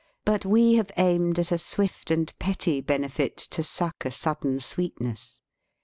But 0.25 0.47
we 0.47 0.73
have 0.77 0.89
aimed 0.97 1.37
at 1.37 1.51
a 1.51 1.59
swift 1.59 2.09
and 2.09 2.33
petty 2.39 2.81
benefit, 2.81 3.35
42 3.41 3.45
DISCUSSION 3.45 3.51
to 3.51 3.61
suck 3.69 4.05
a 4.05 4.09
sudden 4.09 4.59
sweetness. 4.59 5.41